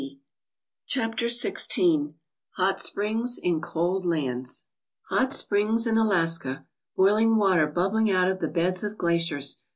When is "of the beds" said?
8.31-8.83